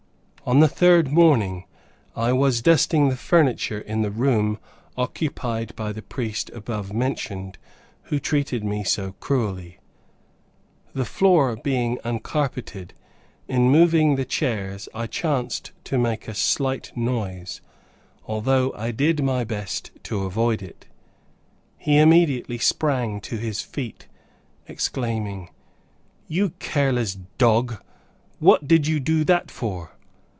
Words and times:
On 0.43 0.59
the 0.59 0.67
third 0.67 1.09
morning, 1.11 1.65
I 2.15 2.33
was 2.33 2.61
dusting 2.63 3.07
the 3.07 3.15
furniture 3.15 3.79
in 3.79 4.01
the 4.01 4.09
room 4.11 4.57
occupied 4.97 5.73
by 5.75 5.93
the 5.93 6.01
priest 6.01 6.49
above 6.49 6.91
mentioned, 6.91 7.59
who 8.05 8.19
treated 8.19 8.63
me 8.63 8.83
so 8.83 9.13
cruelly. 9.21 9.77
The 10.93 11.05
floor 11.05 11.55
being 11.57 11.99
uncarpeted, 12.03 12.93
in 13.47 13.69
moving 13.71 14.15
the 14.15 14.25
chairs 14.25 14.89
I 14.95 15.05
chanced 15.05 15.71
to 15.85 15.99
make 15.99 16.27
a 16.27 16.33
slight 16.33 16.91
noise, 16.97 17.61
although 18.25 18.73
I 18.73 18.89
did 18.91 19.23
my 19.23 19.43
best 19.43 19.91
to 20.05 20.23
avoid 20.23 20.63
it. 20.63 20.87
He 21.77 21.99
immediately 21.99 22.57
sprang 22.57 23.21
to 23.21 23.37
his 23.37 23.61
feet, 23.61 24.07
exclaiming, 24.67 25.51
"You 26.27 26.49
careless 26.59 27.15
dog! 27.37 27.81
What 28.39 28.67
did 28.67 28.87
you 28.87 28.99
do 28.99 29.23
that 29.25 29.51
for?" 29.51 29.91